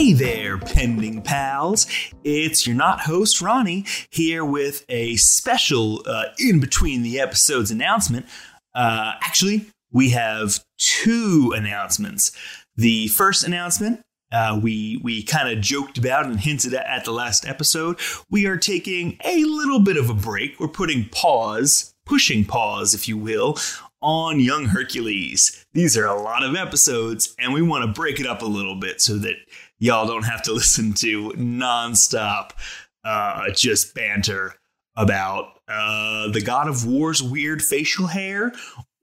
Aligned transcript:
Hey 0.00 0.14
there, 0.14 0.56
pending 0.56 1.20
pals. 1.20 1.86
It's 2.24 2.66
your 2.66 2.74
not 2.74 3.00
host, 3.00 3.42
Ronnie, 3.42 3.84
here 4.08 4.42
with 4.42 4.82
a 4.88 5.16
special 5.16 6.02
uh, 6.06 6.28
in 6.38 6.58
between 6.58 7.02
the 7.02 7.20
episodes 7.20 7.70
announcement. 7.70 8.24
Uh, 8.74 9.12
actually, 9.22 9.66
we 9.92 10.08
have 10.08 10.64
two 10.78 11.52
announcements. 11.54 12.32
The 12.76 13.08
first 13.08 13.44
announcement 13.44 14.00
uh, 14.32 14.58
we 14.62 14.98
we 15.02 15.22
kind 15.22 15.50
of 15.50 15.62
joked 15.62 15.98
about 15.98 16.24
and 16.24 16.40
hinted 16.40 16.72
at 16.72 16.86
at 16.86 17.04
the 17.04 17.12
last 17.12 17.46
episode. 17.46 17.98
We 18.30 18.46
are 18.46 18.56
taking 18.56 19.18
a 19.22 19.44
little 19.44 19.80
bit 19.80 19.98
of 19.98 20.08
a 20.08 20.14
break. 20.14 20.58
We're 20.58 20.68
putting 20.68 21.10
pause, 21.10 21.92
pushing 22.06 22.46
pause, 22.46 22.94
if 22.94 23.06
you 23.06 23.18
will, 23.18 23.58
on 24.02 24.40
Young 24.40 24.66
Hercules. 24.66 25.64
These 25.72 25.96
are 25.96 26.06
a 26.06 26.20
lot 26.20 26.42
of 26.42 26.56
episodes, 26.56 27.34
and 27.38 27.52
we 27.52 27.62
want 27.62 27.84
to 27.84 28.00
break 28.00 28.20
it 28.20 28.26
up 28.26 28.42
a 28.42 28.46
little 28.46 28.76
bit 28.76 29.00
so 29.00 29.16
that 29.18 29.36
y'all 29.78 30.06
don't 30.06 30.24
have 30.24 30.42
to 30.42 30.52
listen 30.54 30.92
to 30.94 31.30
nonstop 31.30 32.50
uh, 33.04 33.50
just 33.50 33.94
banter 33.94 34.54
about 34.96 35.60
uh, 35.68 36.28
the 36.30 36.40
God 36.40 36.68
of 36.68 36.86
War's 36.86 37.22
weird 37.22 37.62
facial 37.62 38.08
hair 38.08 38.52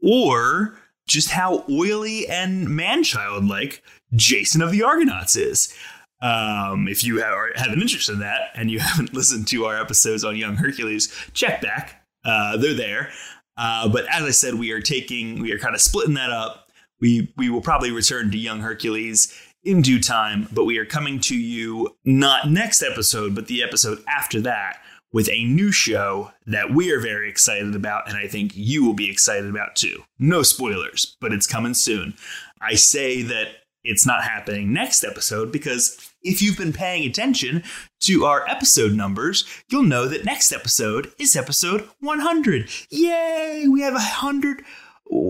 or 0.02 0.78
just 1.08 1.32
how 1.32 1.64
oily 1.70 2.28
and 2.28 2.70
man-child 2.70 3.46
like 3.46 3.82
Jason 4.14 4.62
of 4.62 4.72
the 4.72 4.84
Argonauts 4.84 5.36
is. 5.36 5.74
Um, 6.22 6.88
if 6.88 7.04
you 7.04 7.22
have, 7.22 7.34
have, 7.56 7.72
an 7.72 7.82
interest 7.82 8.10
in 8.10 8.20
that 8.20 8.50
and 8.56 8.72
you 8.72 8.80
haven't 8.82 9.14
listened 9.14 9.48
to 9.50 9.66
our 9.66 9.80
episodes 9.80 10.24
on 10.24 10.36
Young 10.36 10.56
Hercules, 10.56 11.14
check 11.34 11.62
back. 11.62 12.04
Uh, 12.26 12.58
they're 12.58 12.74
there. 12.74 13.12
Uh, 13.58 13.90
but 13.90 14.06
as 14.12 14.24
I 14.24 14.32
said, 14.32 14.56
we 14.56 14.72
are 14.72 14.82
taking, 14.82 15.42
we 15.42 15.52
are 15.52 15.60
kind 15.60 15.76
of 15.76 15.82
splitting 15.82 16.14
that 16.14 16.32
up. 16.32 16.70
We 17.00 17.32
we 17.38 17.50
will 17.50 17.62
probably 17.62 17.92
return 17.92 18.32
to 18.32 18.38
Young 18.38 18.62
Hercules 18.62 19.34
in 19.64 19.82
due 19.82 20.00
time, 20.00 20.48
but 20.52 20.66
we 20.66 20.78
are 20.78 20.86
coming 20.86 21.20
to 21.22 21.38
you 21.38 21.96
not 22.06 22.50
next 22.50 22.82
episode, 22.82 23.36
but 23.36 23.48
the 23.48 23.62
episode 23.62 24.04
after 24.08 24.42
that 24.42 24.78
with 25.14 25.30
a 25.30 25.46
new 25.46 25.72
show 25.72 26.32
that 26.46 26.72
we 26.72 26.92
are 26.92 27.00
very 27.00 27.30
excited 27.30 27.76
about, 27.76 28.08
and 28.08 28.18
I 28.18 28.28
think 28.28 28.52
you 28.56 28.84
will 28.86 28.94
be 28.94 29.10
excited 29.10 29.50
about 29.50 29.76
too. 29.76 30.04
No 30.20 30.44
spoilers, 30.44 31.18
but 31.22 31.34
it's 31.34 31.48
coming 31.48 31.74
soon. 31.74 32.14
I 32.62 32.76
say 32.76 33.22
that 33.24 33.48
it's 33.84 34.06
not 34.06 34.24
happening 34.24 34.74
next 34.74 35.04
episode 35.04 35.52
because 35.52 36.12
if 36.22 36.42
you've 36.42 36.58
been 36.58 36.74
paying 36.74 37.08
attention 37.08 37.64
to 38.02 38.26
our 38.26 38.48
episode 38.48 38.94
numbers, 38.94 39.46
you'll 39.70 39.84
know 39.84 40.08
that 40.08 40.26
next 40.26 40.52
episode 40.52 41.12
is 41.18 41.36
episode 41.36 41.88
100. 42.00 42.70
Yay! 42.90 43.66
We 43.70 43.82
have 43.82 43.94
100. 43.94 44.64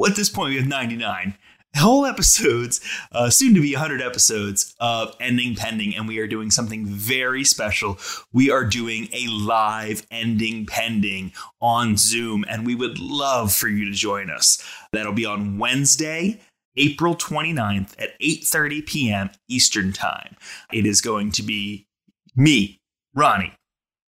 At 0.08 0.16
this 0.16 0.30
point, 0.30 0.50
we 0.50 0.58
have 0.58 0.68
99 0.68 1.38
whole 1.78 2.06
episodes, 2.06 2.82
uh, 3.12 3.30
soon 3.30 3.54
to 3.54 3.62
be 3.62 3.74
100 3.74 4.02
episodes 4.02 4.76
of 4.80 5.16
Ending 5.20 5.56
Pending, 5.56 5.96
and 5.96 6.08
we 6.08 6.20
are 6.20 6.28
doing 6.28 6.50
something 6.50 6.86
very 6.86 7.44
special. 7.44 8.00
We 8.34 8.50
are 8.50 8.64
doing 8.64 9.10
a 9.14 9.28
live 9.28 10.06
Ending 10.10 10.66
Pending 10.66 11.34
on 11.62 11.98
Zoom, 11.98 12.46
and 12.50 12.66
we 12.66 12.76
would 12.76 13.00
love 13.00 13.54
for 13.54 13.68
you 13.68 13.86
to 13.86 13.92
join 13.92 14.30
us. 14.30 14.62
That'll 14.92 15.14
be 15.14 15.26
on 15.26 15.58
Wednesday. 15.60 16.40
April 16.78 17.16
29th 17.16 17.94
at 18.00 18.20
8:30 18.20 18.86
p.m. 18.86 19.30
Eastern 19.48 19.92
Time. 19.92 20.36
It 20.72 20.86
is 20.86 21.02
going 21.02 21.32
to 21.34 21.44
be 21.44 21.88
me, 22.36 22.80
Ronnie, 23.14 23.54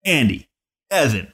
Andy, 0.05 0.48
Evan. 0.91 1.33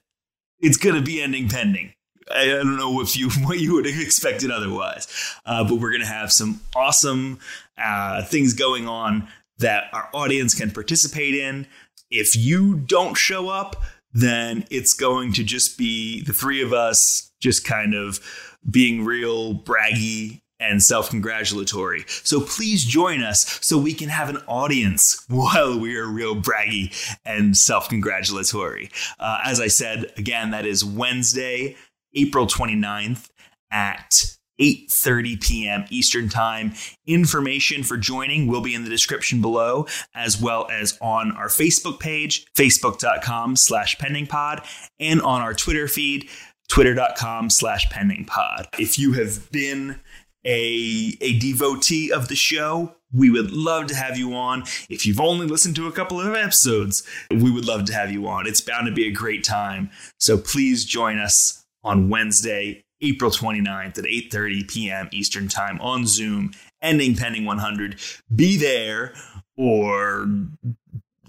It's 0.60 0.76
going 0.76 0.94
to 0.94 1.02
be 1.02 1.20
ending 1.20 1.48
pending. 1.48 1.94
I 2.34 2.46
don't 2.46 2.76
know 2.76 3.00
if 3.00 3.16
you 3.16 3.30
what 3.42 3.58
you 3.58 3.74
would 3.74 3.86
have 3.86 4.00
expected 4.00 4.50
otherwise, 4.50 5.08
uh, 5.46 5.64
but 5.64 5.76
we're 5.76 5.90
going 5.90 6.02
to 6.02 6.06
have 6.06 6.32
some 6.32 6.60
awesome 6.76 7.38
uh, 7.78 8.22
things 8.22 8.54
going 8.54 8.88
on 8.88 9.28
that 9.58 9.84
our 9.92 10.08
audience 10.12 10.54
can 10.54 10.70
participate 10.70 11.34
in. 11.34 11.66
If 12.10 12.36
you 12.36 12.76
don't 12.76 13.16
show 13.16 13.48
up, 13.48 13.82
then 14.12 14.64
it's 14.70 14.94
going 14.94 15.32
to 15.34 15.44
just 15.44 15.76
be 15.76 16.22
the 16.22 16.32
three 16.32 16.62
of 16.62 16.72
us 16.72 17.32
just 17.40 17.64
kind 17.64 17.94
of 17.94 18.20
being 18.68 19.04
real 19.04 19.54
braggy 19.54 20.40
and 20.70 20.82
self 20.82 21.10
congratulatory. 21.10 22.04
So 22.06 22.40
please 22.40 22.84
join 22.84 23.22
us 23.22 23.58
so 23.62 23.78
we 23.78 23.94
can 23.94 24.08
have 24.08 24.28
an 24.28 24.38
audience 24.46 25.24
while 25.28 25.78
we 25.78 25.96
are 25.96 26.06
real 26.06 26.36
braggy 26.36 26.92
and 27.24 27.56
self 27.56 27.88
congratulatory. 27.88 28.90
Uh, 29.18 29.40
as 29.44 29.60
I 29.60 29.68
said, 29.68 30.12
again, 30.16 30.50
that 30.50 30.66
is 30.66 30.84
Wednesday, 30.84 31.76
April 32.14 32.46
29th 32.46 33.28
at 33.70 34.36
8:30 34.60 35.42
p.m. 35.42 35.84
Eastern 35.90 36.28
Time. 36.28 36.74
Information 37.06 37.82
for 37.82 37.96
joining 37.96 38.46
will 38.46 38.60
be 38.60 38.74
in 38.74 38.84
the 38.84 38.90
description 38.90 39.40
below, 39.40 39.86
as 40.14 40.40
well 40.40 40.68
as 40.70 40.96
on 41.00 41.32
our 41.32 41.48
Facebook 41.48 41.98
page, 41.98 42.46
facebook.com 42.54 43.56
slash 43.56 43.96
pendingpod, 43.96 44.64
and 45.00 45.20
on 45.22 45.40
our 45.40 45.54
Twitter 45.54 45.88
feed, 45.88 46.28
twitter.com 46.68 47.50
slash 47.50 47.86
pendingpod. 47.88 48.66
If 48.78 48.98
you 48.98 49.14
have 49.14 49.50
been 49.50 50.00
a, 50.44 51.16
a 51.20 51.38
devotee 51.38 52.12
of 52.12 52.28
the 52.28 52.36
show, 52.36 52.96
we 53.12 53.30
would 53.30 53.52
love 53.52 53.86
to 53.86 53.94
have 53.94 54.18
you 54.18 54.34
on. 54.34 54.62
If 54.90 55.06
you've 55.06 55.20
only 55.20 55.46
listened 55.46 55.76
to 55.76 55.86
a 55.86 55.92
couple 55.92 56.20
of 56.20 56.34
episodes, 56.34 57.06
we 57.30 57.50
would 57.50 57.64
love 57.64 57.84
to 57.86 57.94
have 57.94 58.10
you 58.10 58.26
on. 58.26 58.46
It's 58.46 58.60
bound 58.60 58.86
to 58.86 58.92
be 58.92 59.06
a 59.06 59.12
great 59.12 59.44
time. 59.44 59.90
So 60.18 60.36
please 60.36 60.84
join 60.84 61.18
us 61.18 61.64
on 61.84 62.08
Wednesday, 62.08 62.84
April 63.00 63.30
29th 63.30 63.98
at 63.98 64.04
8:30 64.04 64.68
p.m. 64.68 65.08
Eastern 65.12 65.48
Time 65.48 65.80
on 65.80 66.06
Zoom, 66.06 66.52
ending 66.82 67.14
pending 67.14 67.44
100. 67.44 68.00
Be 68.34 68.56
there 68.56 69.14
or 69.56 70.26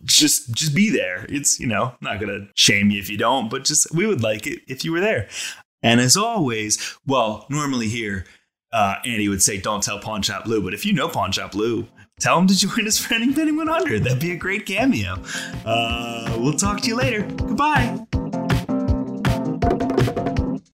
just 0.04 0.54
just 0.54 0.74
be 0.74 0.90
there. 0.90 1.26
It's, 1.30 1.60
you 1.60 1.68
know, 1.68 1.96
not 2.02 2.20
going 2.20 2.30
to 2.30 2.48
shame 2.56 2.90
you 2.90 3.00
if 3.00 3.10
you 3.10 3.18
don't, 3.18 3.50
but 3.50 3.66
just 3.66 3.94
we 3.94 4.08
would 4.08 4.22
like 4.22 4.48
it 4.48 4.62
if 4.68 4.84
you 4.84 4.92
were 4.92 5.02
there. 5.02 5.28
And 5.84 6.00
as 6.00 6.18
always, 6.18 6.98
well, 7.06 7.46
normally 7.50 7.90
here 7.90 8.26
uh, 8.76 8.96
Andy 9.06 9.30
would 9.30 9.42
say, 9.42 9.58
"Don't 9.58 9.82
tell 9.82 10.00
Pawn 10.00 10.22
Shop 10.22 10.46
Lou," 10.46 10.62
but 10.62 10.74
if 10.74 10.86
you 10.86 10.94
know 10.94 11.08
Pawn 11.08 11.32
Shop 11.32 11.56
Lou, 11.56 11.88
tell 12.20 12.38
him 12.38 12.48
to 12.48 12.58
join 12.58 12.86
us 12.86 13.00
for 13.00 13.14
Ending 13.14 13.34
Pending 13.34 13.56
100. 13.56 14.04
That'd 14.04 14.20
be 14.20 14.32
a 14.32 14.38
great 14.38 14.66
cameo. 14.66 15.18
Uh, 15.66 16.36
we'll 16.40 16.54
talk 16.54 16.82
to 16.82 16.88
you 16.88 16.96
later. 16.98 17.22
Goodbye. 17.24 18.06